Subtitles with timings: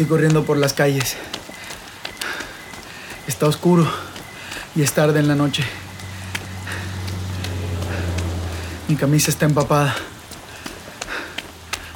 [0.00, 1.14] Estoy corriendo por las calles.
[3.26, 3.86] Está oscuro
[4.74, 5.62] y es tarde en la noche.
[8.88, 9.94] Mi camisa está empapada,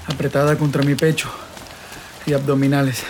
[0.06, 1.30] apretada contra mi pecho
[2.26, 3.04] y abdominales.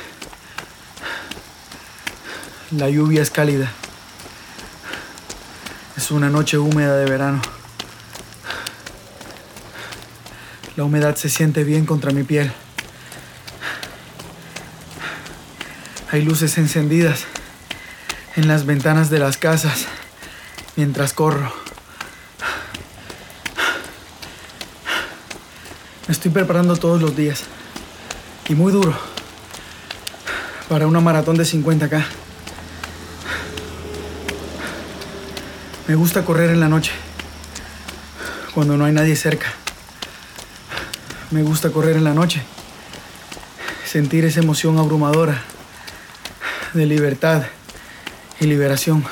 [2.70, 3.72] La lluvia es cálida.
[5.96, 7.42] Es una noche húmeda de verano.
[10.76, 12.52] La humedad se siente bien contra mi piel.
[16.14, 17.24] Hay luces encendidas
[18.36, 19.86] en las ventanas de las casas
[20.76, 21.52] mientras corro.
[26.06, 27.42] Me estoy preparando todos los días
[28.48, 28.96] y muy duro
[30.68, 32.04] para una maratón de 50K.
[35.88, 36.92] Me gusta correr en la noche,
[38.54, 39.52] cuando no hay nadie cerca.
[41.32, 42.40] Me gusta correr en la noche,
[43.84, 45.42] sentir esa emoción abrumadora
[46.74, 47.44] de libertad
[48.40, 49.04] y liberación.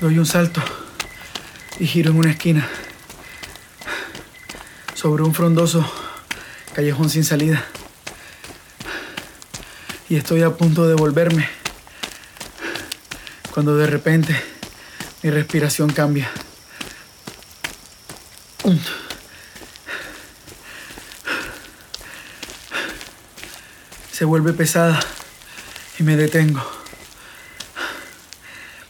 [0.00, 0.62] Doy un salto
[1.80, 2.68] y giro en una esquina
[4.94, 5.84] sobre un frondoso
[6.74, 7.64] callejón sin salida.
[10.08, 11.48] Y estoy a punto de volverme
[13.52, 14.55] cuando de repente
[15.26, 16.30] mi respiración cambia.
[24.12, 25.00] Se vuelve pesada
[25.98, 26.64] y me detengo.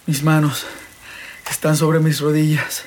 [0.05, 0.67] Mis manos
[1.51, 2.83] están sobre mis rodillas.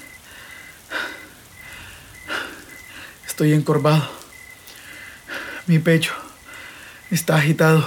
[3.25, 4.07] Estoy encorvado.
[5.65, 6.13] Mi pecho
[7.09, 7.83] está agitado.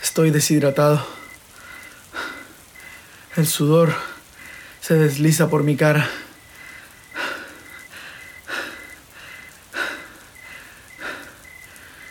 [0.00, 1.23] Estoy deshidratado.
[3.36, 3.92] El sudor
[4.80, 6.08] se desliza por mi cara.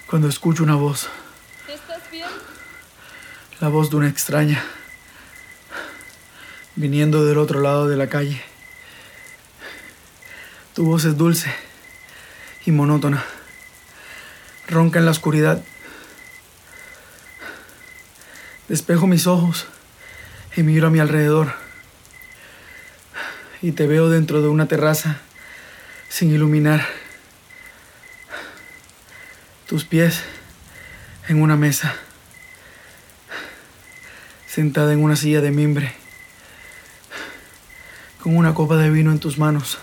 [0.10, 1.08] Cuando escucho una voz.
[1.70, 2.28] ¿Estás bien?
[3.62, 4.66] La voz de una extraña.
[6.76, 8.44] Viniendo del otro lado de la calle.
[10.74, 11.56] Tu voz es dulce
[12.66, 13.24] y monótona.
[14.68, 15.64] Ronca en la oscuridad.
[18.68, 19.68] Despejo mis ojos
[20.56, 21.54] y miro a mi alrededor.
[23.62, 25.22] Y te veo dentro de una terraza
[26.10, 26.86] sin iluminar.
[29.68, 30.22] Tus pies
[31.28, 31.96] en una mesa.
[34.48, 35.94] Sentada en una silla de mimbre.
[38.22, 39.80] Con una copa de vino en tus manos.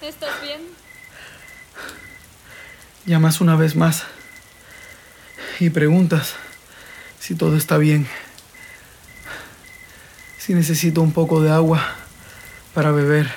[0.00, 0.60] ¿Estás bien?
[3.04, 4.04] Llamas una vez más
[5.62, 6.34] y preguntas
[7.20, 8.08] si todo está bien,
[10.44, 11.80] si necesito un poco de agua
[12.74, 13.30] para beber.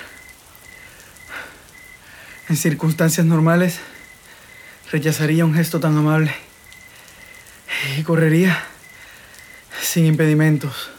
[2.49, 3.79] En circunstancias normales
[4.91, 6.33] rechazaría un gesto tan amable
[7.95, 8.59] y correría
[9.79, 10.89] sin impedimentos.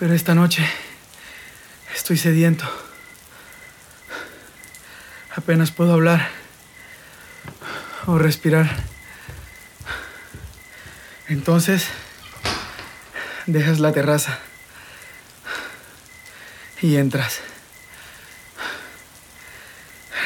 [0.00, 0.68] Pero esta noche
[1.94, 2.64] estoy sediento.
[5.36, 6.30] Apenas puedo hablar
[8.06, 8.68] o respirar.
[11.28, 11.86] Entonces,
[13.46, 14.38] dejas la terraza
[16.82, 17.40] y entras.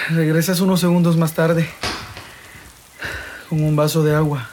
[0.08, 1.70] Regresas unos segundos más tarde
[3.48, 4.48] con un vaso de agua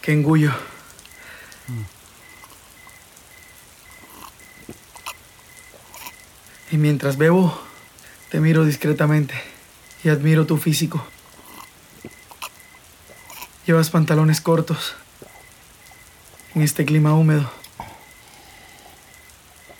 [0.00, 0.52] que engullo.
[6.70, 7.60] Y mientras bebo,
[8.30, 9.34] te miro discretamente
[10.04, 11.04] y admiro tu físico.
[13.66, 14.94] Llevas pantalones cortos
[16.58, 17.48] en este clima húmedo.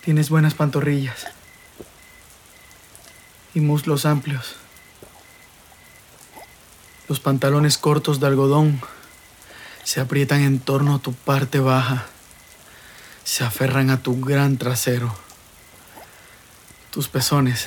[0.04, 1.26] Tienes buenas pantorrillas
[3.52, 4.54] y muslos amplios.
[7.08, 8.80] Los pantalones cortos de algodón
[9.82, 12.06] se aprietan en torno a tu parte baja,
[13.24, 15.12] se aferran a tu gran trasero.
[16.92, 17.66] Tus pezones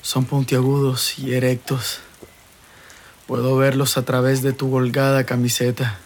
[0.00, 2.00] son puntiagudos y erectos.
[3.26, 5.98] Puedo verlos a través de tu holgada camiseta.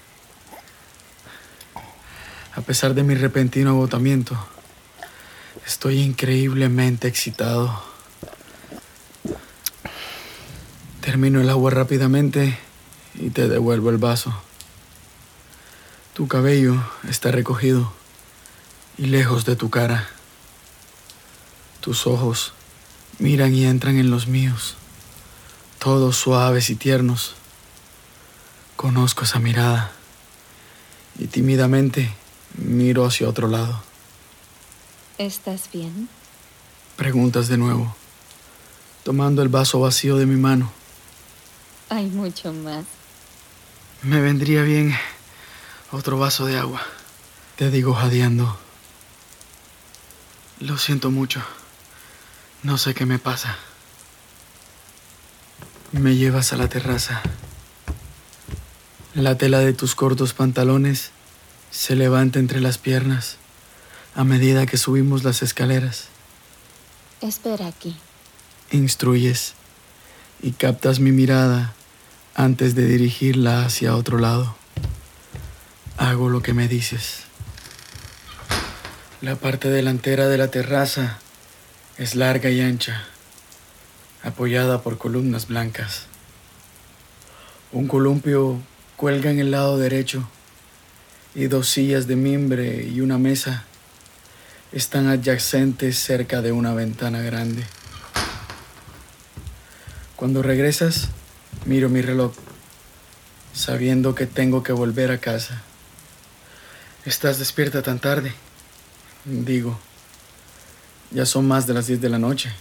[2.56, 4.38] A pesar de mi repentino agotamiento,
[5.66, 7.82] estoy increíblemente excitado.
[11.00, 12.56] Termino el agua rápidamente
[13.16, 14.32] y te devuelvo el vaso.
[16.14, 17.92] Tu cabello está recogido
[18.98, 20.08] y lejos de tu cara.
[21.80, 22.52] Tus ojos
[23.18, 24.76] miran y entran en los míos,
[25.80, 27.34] todos suaves y tiernos.
[28.76, 29.90] Conozco esa mirada
[31.18, 32.14] y tímidamente
[32.54, 33.82] miro hacia otro lado.
[35.18, 36.08] ¿Estás bien?
[36.96, 37.94] Preguntas de nuevo,
[39.02, 40.72] tomando el vaso vacío de mi mano.
[41.88, 42.84] Hay mucho más.
[44.02, 44.94] Me vendría bien
[45.92, 46.82] otro vaso de agua.
[47.56, 48.58] Te digo jadeando.
[50.60, 51.42] Lo siento mucho.
[52.62, 53.56] No sé qué me pasa.
[55.92, 57.22] Me llevas a la terraza.
[59.14, 61.12] La tela de tus cortos pantalones
[61.74, 63.36] se levanta entre las piernas
[64.14, 66.04] a medida que subimos las escaleras.
[67.20, 67.96] Espera aquí.
[68.70, 69.54] Instruyes
[70.40, 71.74] y captas mi mirada
[72.36, 74.54] antes de dirigirla hacia otro lado.
[75.96, 77.24] Hago lo que me dices.
[79.20, 81.18] La parte delantera de la terraza
[81.98, 83.02] es larga y ancha,
[84.22, 86.06] apoyada por columnas blancas.
[87.72, 88.60] Un columpio
[88.96, 90.28] cuelga en el lado derecho
[91.34, 93.64] y dos sillas de mimbre y una mesa
[94.72, 97.64] están adyacentes cerca de una ventana grande.
[100.16, 101.08] Cuando regresas,
[101.64, 102.32] miro mi reloj,
[103.52, 105.62] sabiendo que tengo que volver a casa.
[107.04, 108.32] ¿Estás despierta tan tarde?
[109.24, 109.78] Digo,
[111.10, 112.52] ya son más de las 10 de la noche.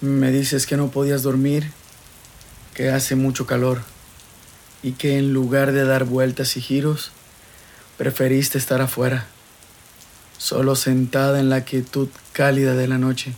[0.00, 1.70] Me dices que no podías dormir,
[2.74, 3.82] que hace mucho calor
[4.82, 7.10] y que en lugar de dar vueltas y giros,
[7.96, 9.26] preferiste estar afuera,
[10.38, 13.34] solo sentada en la quietud cálida de la noche,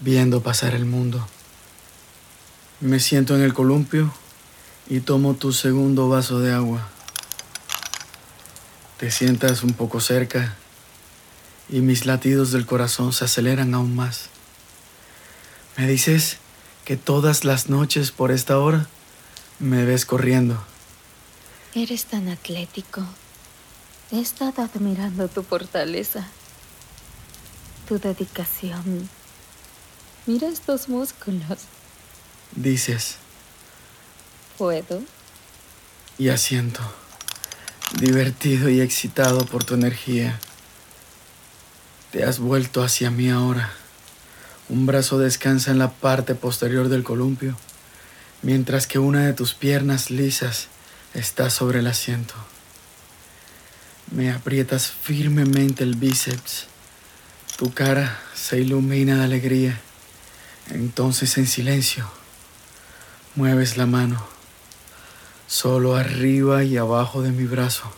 [0.00, 1.26] viendo pasar el mundo.
[2.80, 4.12] Me siento en el columpio
[4.88, 6.88] y tomo tu segundo vaso de agua.
[8.98, 10.56] Te sientas un poco cerca
[11.68, 14.26] y mis latidos del corazón se aceleran aún más.
[15.76, 16.36] Me dices
[16.84, 18.86] que todas las noches por esta hora
[19.62, 20.60] me ves corriendo.
[21.74, 23.02] Eres tan atlético.
[24.10, 26.26] He estado admirando tu fortaleza,
[27.88, 29.08] tu dedicación.
[30.26, 31.60] Mira estos músculos.
[32.56, 33.16] Dices.
[34.58, 35.00] ¿Puedo?
[36.18, 36.82] Y asiento,
[38.00, 40.40] divertido y excitado por tu energía.
[42.10, 43.72] Te has vuelto hacia mí ahora.
[44.68, 47.56] Un brazo descansa en la parte posterior del columpio
[48.42, 50.68] mientras que una de tus piernas lisas
[51.14, 52.34] está sobre el asiento.
[54.10, 56.66] Me aprietas firmemente el bíceps.
[57.56, 59.80] Tu cara se ilumina de alegría.
[60.70, 62.08] Entonces en silencio
[63.34, 64.22] mueves la mano,
[65.46, 67.90] solo arriba y abajo de mi brazo,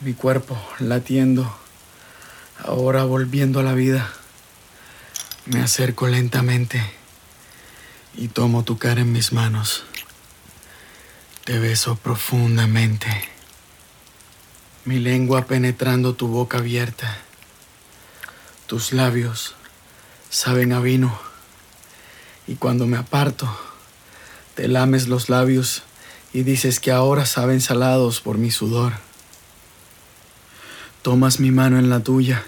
[0.00, 1.56] mi cuerpo latiendo,
[2.62, 4.12] ahora volviendo a la vida.
[5.46, 6.82] Me acerco lentamente
[8.16, 9.84] y tomo tu cara en mis manos.
[11.44, 13.08] Te beso profundamente,
[14.84, 17.18] mi lengua penetrando tu boca abierta.
[18.66, 19.54] Tus labios
[20.28, 21.16] saben a vino
[22.46, 23.48] y cuando me aparto,
[24.54, 25.82] te lames los labios
[26.32, 28.94] y dices que ahora saben salados por mi sudor.
[31.02, 32.44] Tomas mi mano en la tuya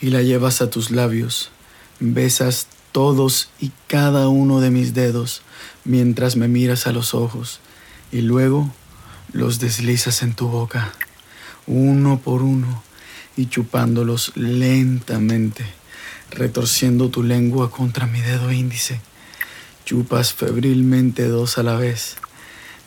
[0.00, 1.50] y la llevas a tus labios,
[1.98, 5.42] besas todos y cada uno de mis dedos
[5.84, 7.60] mientras me miras a los ojos
[8.10, 8.72] y luego
[9.34, 10.94] los deslizas en tu boca,
[11.66, 12.82] uno por uno
[13.36, 15.66] y chupándolos lentamente,
[16.30, 18.98] retorciendo tu lengua contra mi dedo índice.
[19.84, 22.16] Chupas febrilmente dos a la vez,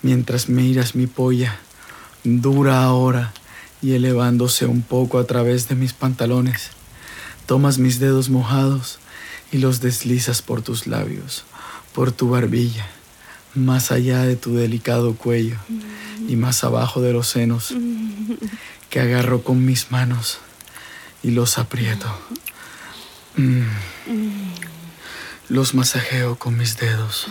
[0.02, 1.60] mientras miras mi polla,
[2.24, 3.32] dura ahora
[3.80, 6.72] y elevándose un poco a través de mis pantalones.
[7.46, 8.98] Tomas mis dedos mojados
[9.52, 11.46] y los deslizas por tus labios,
[11.94, 12.88] por tu barbilla,
[13.56, 15.58] más allá de tu delicado cuello
[16.28, 17.74] y más abajo de los senos,
[18.90, 20.40] que agarro con mis manos
[21.24, 22.08] y los aprieto.
[23.36, 23.64] Mm.
[25.50, 27.28] Los masajeo con mis dedos.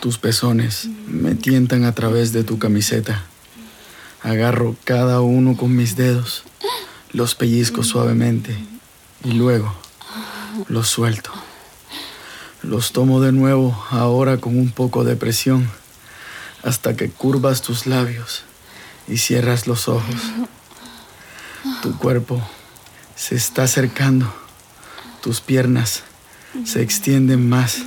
[0.00, 3.24] Tus pezones me tientan a través de tu camiseta.
[4.22, 6.44] Agarro cada uno con mis dedos,
[7.12, 8.54] los pellizco suavemente
[9.24, 9.74] y luego
[10.68, 11.30] los suelto.
[12.62, 15.70] Los tomo de nuevo, ahora con un poco de presión,
[16.62, 18.42] hasta que curvas tus labios
[19.08, 20.16] y cierras los ojos.
[21.82, 22.42] Tu cuerpo
[23.16, 24.32] se está acercando,
[25.22, 26.02] tus piernas
[26.64, 27.78] se extienden más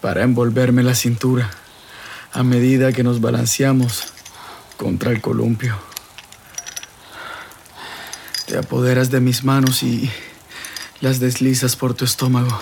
[0.00, 1.50] para envolverme la cintura
[2.32, 4.04] a medida que nos balanceamos
[4.76, 5.76] contra el columpio.
[8.46, 10.10] Te apoderas de mis manos y
[11.00, 12.58] las deslizas por tu estómago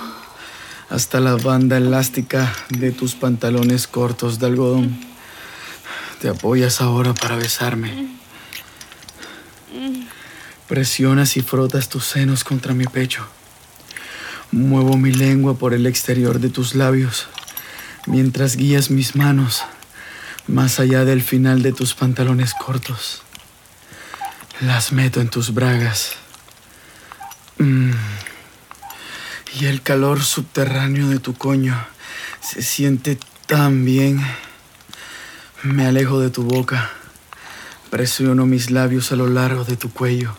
[0.90, 4.98] hasta la banda elástica de tus pantalones cortos de algodón.
[6.20, 8.08] Te apoyas ahora para besarme.
[10.66, 13.26] Presionas y frotas tus senos contra mi pecho.
[14.50, 17.28] Muevo mi lengua por el exterior de tus labios
[18.06, 19.62] mientras guías mis manos
[20.46, 23.22] más allá del final de tus pantalones cortos.
[24.60, 26.16] Las meto en tus bragas.
[29.54, 31.76] Y el calor subterráneo de tu coño
[32.40, 34.20] se siente tan bien.
[35.62, 36.90] Me alejo de tu boca.
[37.90, 40.36] Presiono mis labios a lo largo de tu cuello,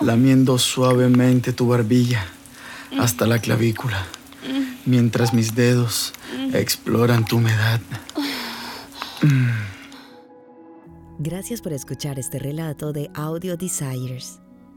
[0.00, 2.26] lamiendo suavemente tu barbilla
[2.98, 4.04] hasta la clavícula,
[4.84, 6.12] mientras mis dedos
[6.52, 7.80] exploran tu humedad.
[11.18, 14.41] Gracias por escuchar este relato de Audio Desires.